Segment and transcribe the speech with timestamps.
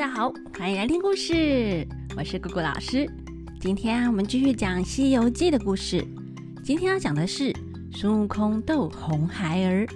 [0.00, 3.06] 大家好，欢迎来听故事，我是姑姑老师。
[3.60, 6.02] 今天我们继续讲《西游记》的故事。
[6.64, 7.54] 今天要讲的是
[7.92, 9.86] 孙悟空斗红孩儿。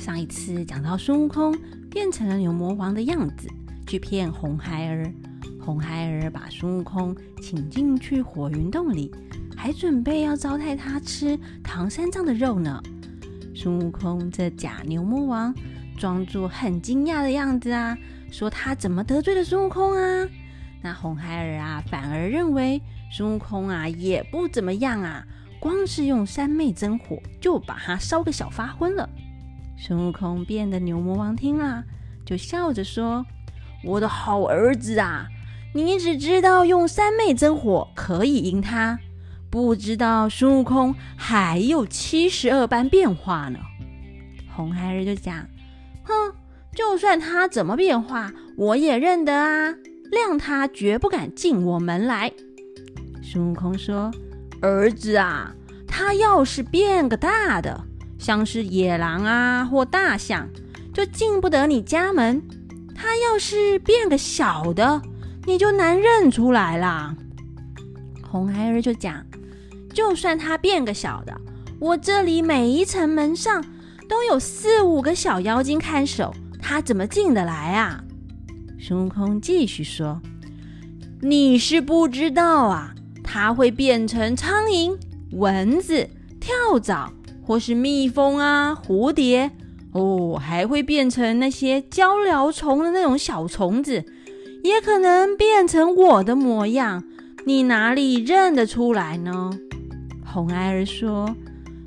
[0.00, 1.56] 上一次讲到孙悟空
[1.88, 3.48] 变成了牛魔王的样子，
[3.86, 5.14] 去骗红孩儿。
[5.60, 9.12] 红孩儿把孙悟空请进去火云洞里，
[9.56, 12.82] 还准备要招待他吃唐三藏的肉呢。
[13.54, 15.54] 孙悟空这假牛魔王
[15.96, 17.96] 装作很惊讶的样子啊，
[18.30, 20.28] 说他怎么得罪了孙悟空啊？
[20.82, 22.80] 那红孩儿啊，反而认为
[23.12, 25.24] 孙悟空啊也不怎么样啊，
[25.58, 29.08] 光是用三昧真火就把他烧个小发昏了。
[29.76, 31.84] 孙悟空变的牛魔王听了，
[32.24, 33.24] 就笑着说
[33.84, 35.26] ：“我的好儿子啊，
[35.74, 38.98] 你只知道用三昧真火可以赢他。”
[39.50, 43.58] 不知道孙悟空还有七十二般变化呢。
[44.54, 45.44] 红孩儿就讲
[46.04, 46.14] ：“哼，
[46.74, 49.74] 就算他怎么变化，我也认得啊，
[50.10, 52.32] 谅他绝不敢进我门来。”
[53.22, 54.10] 孙悟空说
[54.62, 55.54] ：“儿子啊，
[55.86, 57.84] 他要是变个大的，
[58.18, 60.48] 像是野狼啊或大象，
[60.92, 62.40] 就进不得你家门；
[62.94, 65.02] 他要是变个小的，
[65.46, 67.14] 你就难认出来啦。”
[68.30, 69.24] 红孩儿就讲。
[69.92, 71.36] 就算他变个小的，
[71.80, 73.62] 我这里每一层门上
[74.08, 78.04] 都有四五个小妖精看守，他怎么进得来啊？
[78.78, 80.20] 孙悟空继续说
[81.20, 84.96] ：“你是不知道啊，他会变成苍蝇、
[85.32, 86.08] 蚊子、
[86.40, 89.50] 跳蚤，或是蜜蜂啊、蝴蝶，
[89.92, 94.04] 哦，还会变成那些交鹩虫的那种小虫子，
[94.64, 97.04] 也可能变成我的模样，
[97.44, 99.50] 你哪里认得出来呢？”
[100.24, 101.34] 红孩儿说：“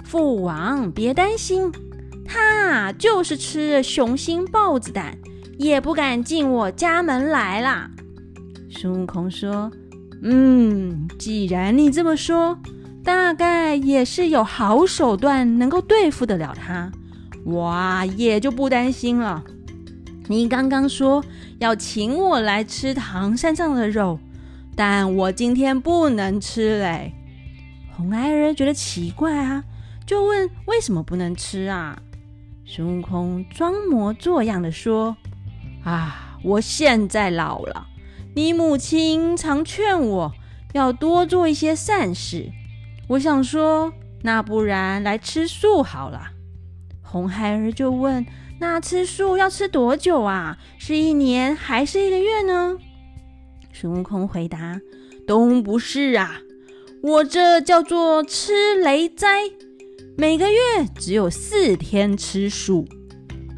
[0.04, 1.72] 父王别担心，
[2.26, 5.18] 他就是吃了雄心豹子胆，
[5.58, 7.90] 也不敢进我家门来啦。”
[8.70, 9.72] 孙悟空说
[10.24, 12.58] ：“嗯，既然你这么说，
[13.04, 16.92] 大概也是有好手段能够对付得了他，
[17.44, 17.76] 我
[18.18, 19.44] 也就不担心了。
[20.28, 21.24] 你刚刚说
[21.60, 24.18] 要请我来吃唐三藏的肉，
[24.76, 27.14] 但我今天不能吃嘞。”
[27.96, 29.64] 红孩儿觉得奇怪啊，
[30.06, 32.02] 就问：“为什么不能吃啊？”
[32.66, 35.16] 孙悟空装模作样的说
[35.84, 37.88] ：“啊，我现在老了，
[38.36, 40.32] 你母亲常劝我
[40.74, 42.52] 要多做一些善事，
[43.10, 46.32] 我想说，那不然来吃素好了。”
[47.04, 48.26] 红孩儿就问
[48.60, 50.58] ：“那吃素要吃多久啊？
[50.80, 52.78] 是一年还是一个月呢？”
[53.74, 54.80] 孙悟空回答
[55.28, 56.40] ：“都不是啊。”
[57.04, 59.28] 我这叫做吃雷斋，
[60.16, 60.58] 每个月
[61.00, 62.88] 只有四天吃素。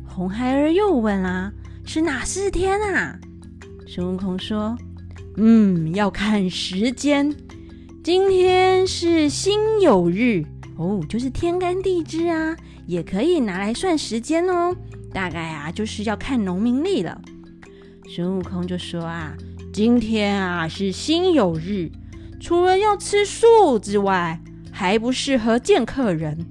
[0.05, 1.51] 红孩儿又问啦
[1.83, 3.19] ：“是哪四天啊？”
[3.85, 4.77] 孙悟空说
[5.35, 7.35] ：“嗯，要看时间。
[8.01, 10.45] 今天是辛酉日
[10.77, 12.55] 哦，就是天干地支啊，
[12.87, 14.73] 也可以拿来算时间哦。
[15.11, 17.21] 大概啊，就是要看农民历了。”
[18.07, 19.35] 孙悟空就说：“啊，
[19.73, 21.91] 今天啊是辛酉日。”
[22.39, 24.39] 除了要吃素之外，
[24.77, 26.45] 还不适合见客人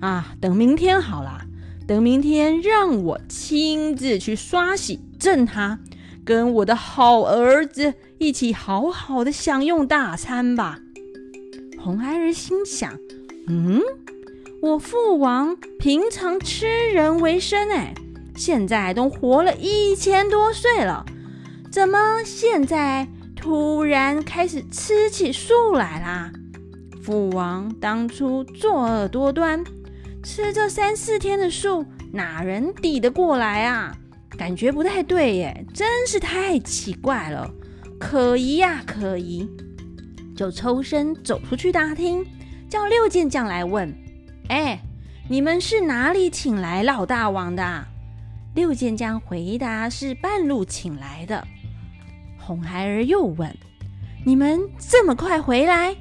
[0.00, 0.34] 啊！
[0.38, 1.40] 等明天好了，
[1.88, 5.78] 等明天让我亲自去刷洗正他，
[6.22, 10.78] 跟我的好儿子一起好好的享用大餐吧。
[11.82, 12.92] 红孩儿心想：
[13.48, 13.80] 嗯，
[14.60, 17.94] 我父王平常吃人为生，哎，
[18.36, 21.06] 现在都活了一千多岁了，
[21.72, 23.08] 怎么现在？
[23.34, 26.30] 突然开始吃起素来啦！
[27.02, 29.64] 父王当初作恶多端，
[30.22, 33.96] 吃这三四天的素，哪人抵得过来啊？
[34.36, 37.50] 感觉不太对耶，真是太奇怪了，
[37.98, 39.48] 可疑呀，可疑！
[40.36, 42.24] 就抽身走出去打听，
[42.68, 43.94] 叫六剑将来问
[44.48, 44.80] ：“哎，
[45.28, 47.86] 你们是哪里请来老大王的？”
[48.54, 51.46] 六剑将回答：“是半路请来的。”
[52.38, 53.54] 红孩儿又问
[54.24, 55.94] ：“你们这么快回来，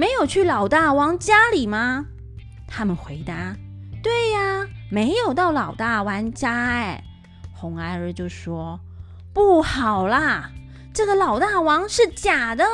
[0.00, 2.06] 没有去老大王家里吗？”
[2.66, 3.54] 他们回答
[4.02, 7.04] ：“对呀，没有到老大王家。”哎，
[7.52, 8.80] 红孩儿就说
[9.34, 10.50] ：“不好啦，
[10.94, 12.64] 这个老大王是假的。”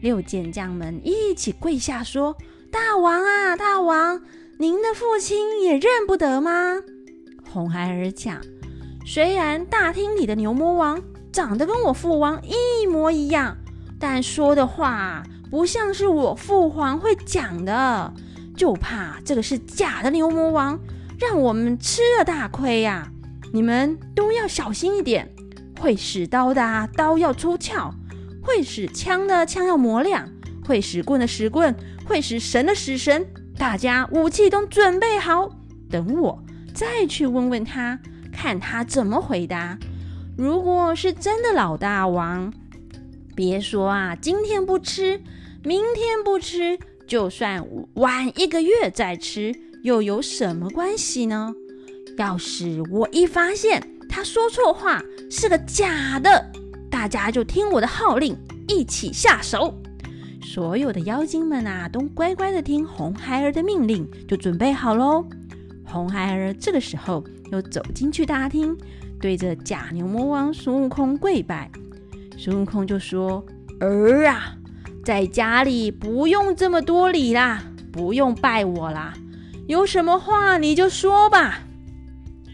[0.00, 2.36] 六剑将们一起跪下说
[2.70, 4.22] ：“大王啊，大王，
[4.60, 6.76] 您的父亲也认不得吗？”
[7.50, 8.40] 红孩儿讲
[9.04, 13.56] ：“虽然大厅里的牛魔王。”长得跟我父王一模一样，
[14.00, 18.12] 但说的话不像是我父皇会讲的，
[18.56, 20.78] 就怕这个是假的牛魔王，
[21.18, 23.10] 让我们吃了大亏呀！
[23.52, 25.28] 你们都要小心一点，
[25.80, 27.94] 会使刀的刀要出鞘，
[28.42, 30.28] 会使枪的枪要磨亮，
[30.66, 31.74] 会使棍的使棍，
[32.04, 33.26] 会使神的使神。
[33.56, 35.48] 大家武器都准备好，
[35.90, 37.98] 等我再去问问他，
[38.30, 39.78] 看他怎么回答。
[40.36, 42.52] 如果是真的老大王，
[43.38, 45.22] 别说啊，今天不吃，
[45.62, 46.76] 明天不吃，
[47.06, 47.64] 就算
[47.94, 49.54] 晚一个月再吃，
[49.84, 51.54] 又有什么关系呢？
[52.16, 55.00] 要是我一发现他说错话
[55.30, 56.50] 是个假的，
[56.90, 58.36] 大家就听我的号令，
[58.66, 59.72] 一起下手。
[60.42, 65.24] 所有的妖精们啊，都乖乖的听红孩儿的命令，就准备好喽。
[65.84, 68.76] 红孩儿这个时候又走进去大厅。
[69.20, 71.70] 对着假牛魔王孙悟空跪拜，
[72.38, 73.44] 孙悟空就说
[73.80, 74.54] ：“儿啊，
[75.04, 79.12] 在家里不用这么多礼啦，不用拜我啦，
[79.66, 81.64] 有什么话你就说吧。”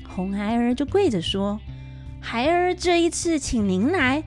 [0.09, 1.61] 红孩儿就跪着说
[2.19, 4.25] ：“孩儿这一次请您来，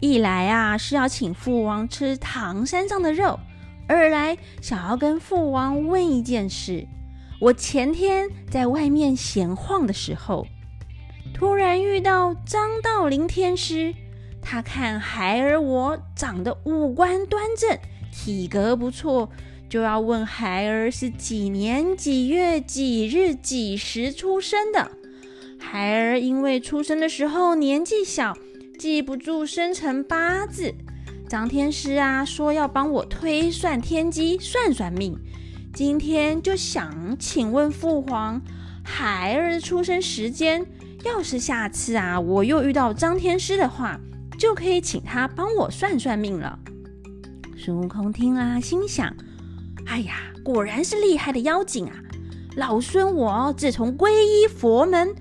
[0.00, 3.38] 一来啊是要请父王吃唐山上的肉，
[3.86, 6.86] 二来想要跟父王问一件事。
[7.38, 10.46] 我前天在外面闲晃的时候。”
[11.34, 13.94] 突然遇到张道陵天师，
[14.48, 17.76] 他看孩儿我长得五官端正，
[18.12, 19.28] 体格不错，
[19.68, 24.92] 就要问孩儿是几年几月几日几时出生的。
[25.58, 28.38] 孩儿因为出生的时候年纪小，
[28.78, 30.72] 记不住生辰八字。
[31.28, 35.18] 张天师啊，说要帮我推算天机，算算命。
[35.74, 38.40] 今天就想请问父皇，
[38.84, 40.64] 孩儿的出生时间。
[41.04, 44.00] 要是下次啊，我又遇到张天师的话，
[44.38, 46.58] 就可以请他帮我算算命了。
[47.56, 49.14] 孙悟空听了，心想：
[49.86, 51.94] 哎呀，果然是厉害的妖精啊！
[52.56, 55.14] 老孙我自从皈依佛门，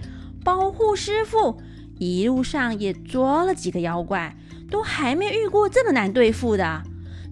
[0.44, 1.58] 保护师傅，
[1.98, 4.36] 一路上也捉了几个妖怪，
[4.70, 6.84] 都还没遇过这么难对付的。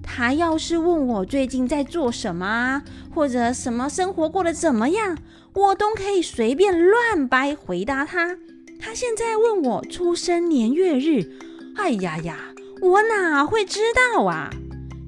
[0.02, 2.82] 他要是问我最近在做什么，
[3.14, 5.18] 或者什么生活过得怎么样？
[5.54, 8.38] 我都可以随便乱掰回答他。
[8.80, 11.40] 他现在问我出生年月日，
[11.76, 12.38] 哎呀呀，
[12.82, 13.80] 我哪会知
[14.16, 14.50] 道啊？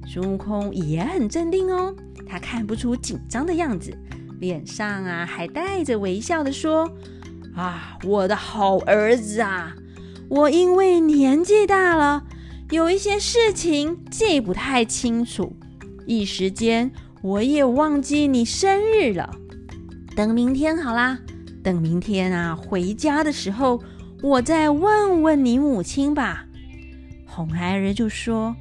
[0.06, 1.94] 孙悟空也很镇定哦，
[2.26, 3.96] 他看不出紧张的样子，
[4.40, 6.90] 脸上啊还带着微笑的说
[7.56, 9.74] ：“啊，我的好儿子啊，
[10.28, 12.24] 我因为年纪大了，
[12.70, 15.56] 有一些事情记不太清楚，
[16.06, 16.90] 一时间
[17.22, 19.30] 我也忘记你生日了。”
[20.16, 21.18] 等明天好啦，
[21.62, 23.82] 等明天啊，回家的时候
[24.22, 26.45] 我再问问你母亲吧。
[27.36, 28.56] 红孩儿就说：“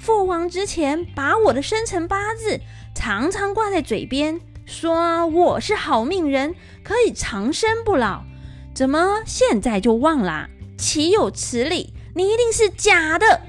[0.00, 2.58] 父王之前把我的生辰八字
[2.92, 8.24] 常常挂在嘴边，说我是好命人，可以长生不老。
[8.74, 10.50] 怎么现在就忘啦？
[10.76, 11.94] 岂有此理！
[12.16, 13.40] 你一定是假的！”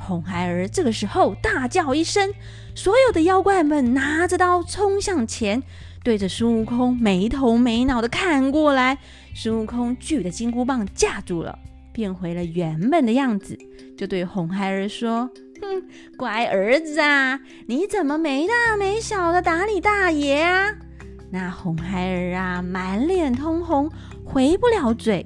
[0.00, 2.32] 红孩儿这个时候大叫一声，
[2.74, 5.62] 所有的妖怪们拿着刀冲向前。
[6.02, 8.96] 对着孙悟空没头没脑的看过来，
[9.34, 11.58] 孙悟空举着金箍棒架住了，
[11.94, 13.56] 变回了原本的样子，
[13.96, 15.30] 就对红孩儿说
[15.62, 15.82] ：“哼，
[16.16, 20.74] 乖儿子啊，你怎么没大没小的打你大爷啊？”
[21.30, 23.88] 那红孩儿啊，满脸通红，
[24.24, 25.24] 回不了嘴。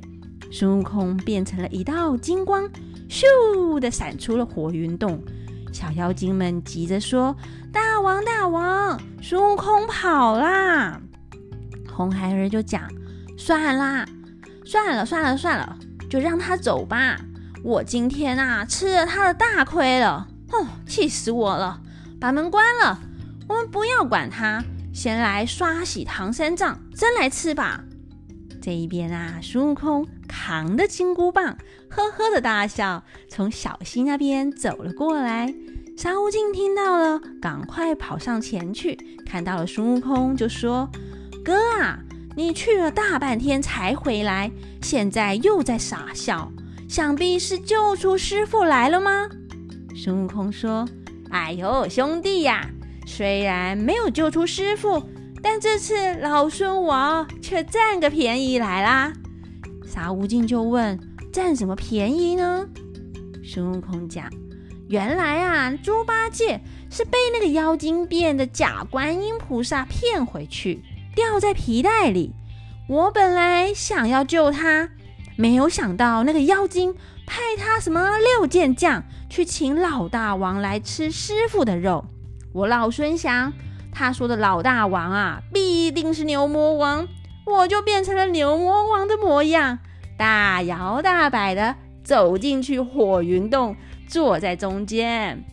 [0.50, 2.68] 孙悟空变成了一道金光，
[3.08, 5.22] 咻的闪出了火云洞。
[5.72, 7.34] 小妖精们急着说
[7.72, 11.00] ：“大王，大王，孙悟空跑啦！”
[11.90, 12.82] 红孩儿就讲
[13.36, 14.06] ：“算啦，
[14.64, 15.78] 算了，算了，算了，
[16.08, 17.18] 就让他走吧。
[17.62, 21.80] 我今天啊，吃了他的大亏了，哦，气死我了！
[22.20, 23.00] 把门关了，
[23.48, 27.84] 我们不要管他，先来刷洗唐三藏，真来吃吧。”
[28.62, 31.56] 这一边啊，孙悟空扛着金箍棒，
[31.88, 35.54] 呵呵的大笑，从小溪那边走了过来。
[35.96, 38.96] 沙悟净听到了，赶快跑上前去，
[39.26, 40.88] 看到了孙悟空，就说
[41.44, 41.98] ：“哥啊，
[42.38, 44.48] 你去了大半天才回来，
[44.80, 46.52] 现在又在傻笑，
[46.88, 49.28] 想必是救出师傅来了吗？”
[49.96, 50.88] 孙悟空说
[51.30, 52.70] ：“哎呦，兄弟呀，
[53.04, 55.02] 虽然没有救出师傅。”
[55.42, 59.12] 但这次老孙我却占个便宜来啦！
[59.84, 60.96] 沙悟净就问
[61.32, 62.64] ：“占什么便宜呢？”
[63.42, 64.30] 孙悟空讲
[64.88, 70.82] ：“原来啊，猪八戒是被那个妖精变的假观音菩萨骗回去，
[71.18, 72.32] 掉在皮带里。
[72.88, 74.88] 我本来想要救他，
[75.34, 76.94] 没有想到那个妖精
[77.26, 82.04] 派他什么六剑将去请老大王来吃师傅的肉。
[82.52, 83.52] 我老孙想。”
[83.90, 87.08] 他说的老大王啊，必定是牛魔王，
[87.44, 89.80] 我就变成了牛魔王的模样，
[90.16, 93.74] 大摇大摆的走进去火云洞，
[94.06, 95.44] 坐在中间。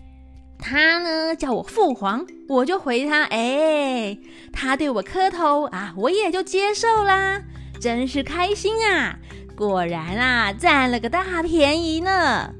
[0.58, 4.18] 他呢叫我父皇，我就回他，哎，
[4.52, 7.42] 他对我磕头啊，我也就接受啦，
[7.80, 9.20] 真是开心啊！
[9.56, 12.54] 果然啊，占了个大便宜呢。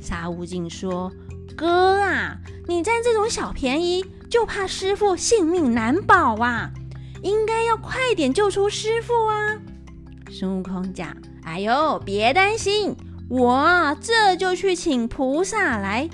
[0.00, 1.10] 沙悟净说
[1.56, 2.36] ：“哥啊，
[2.66, 6.70] 你占这种小便宜，就怕师傅性命难保啊！
[7.22, 9.58] 应该要快点救出师傅啊！”
[10.30, 12.94] 孙悟空讲：“哎呦，别担心，
[13.28, 16.08] 我这就去请菩萨来。”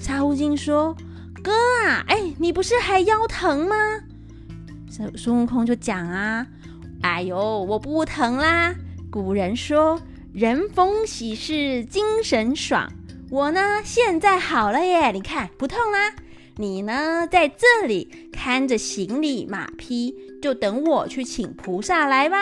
[0.00, 0.96] 沙悟净说
[1.44, 1.52] ：“哥
[1.86, 3.76] 啊，哎，你不是还腰疼吗？”
[4.90, 6.46] 孙孙悟空就讲啊
[7.02, 8.74] ：“哎呦，我不疼啦。
[9.10, 10.00] 古人说，
[10.32, 12.90] 人逢喜事精神爽。
[13.30, 16.12] 我呢，现在好了耶，你看不痛啦。
[16.56, 22.38] 你呢，在这里看着行李马匹，就等我去请菩萨来吧。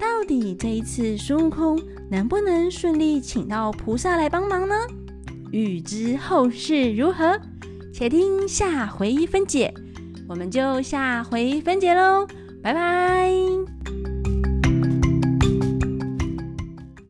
[0.00, 1.80] 到底这一次孙悟空
[2.10, 4.74] 能不能顺利请到菩萨来帮忙呢？”
[5.54, 7.40] 欲知后事如何，
[7.92, 9.72] 且听下回分解。
[10.28, 12.26] 我们就下回分解喽，
[12.60, 13.30] 拜拜。